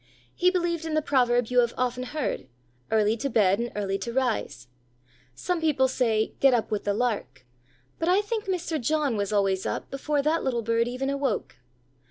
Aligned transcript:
He 0.33 0.49
believed 0.49 0.83
in 0.85 0.95
the 0.95 1.01
proverb 1.03 1.45
you 1.49 1.59
have 1.59 1.75
often 1.77 2.01
heard: 2.05 2.47
"Early 2.89 3.15
to 3.17 3.29
bed 3.29 3.59
and 3.59 3.71
early 3.75 3.99
to 3.99 4.11
rise." 4.11 4.67
Some 5.35 5.61
people 5.61 5.87
say: 5.87 6.33
"Get 6.39 6.55
up 6.55 6.71
with 6.71 6.85
the 6.85 6.93
lark," 6.95 7.45
but 7.99 8.09
I 8.09 8.21
think 8.21 8.45
Mr. 8.45 8.81
John 8.81 9.15
was 9.15 9.31
always 9.31 9.63
up 9.63 9.91
before 9.91 10.23
that 10.23 10.43
little 10.43 10.63
bird 10.63 10.87
even 10.87 11.11
awoke. 11.11 11.57